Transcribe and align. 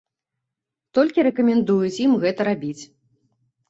Толькі 0.99 1.27
рэкамендуюць 1.29 1.95
ім 2.09 2.19
гэта 2.27 2.53
рабіць. 2.53 2.79